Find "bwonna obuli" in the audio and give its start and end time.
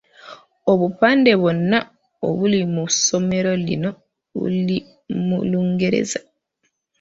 1.41-2.59